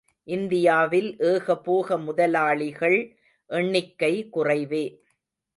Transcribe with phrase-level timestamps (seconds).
[0.27, 2.97] இந்தியாவில் ஏகபோக முதலாளிகள்
[3.49, 4.85] எண்ணிக்கை குறைவே.